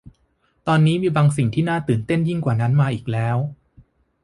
[0.67, 3.37] ตอนนี้มีบางสิ่งที่น่าตื่นเต้นยิ่งกว่านั้นมาอีกแล้ว